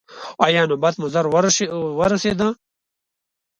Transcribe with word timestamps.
ایا 0.45 0.61
نوبت 0.69 0.93
مو 0.99 1.07
ژر 1.13 1.25
ورسید؟ 2.03 2.39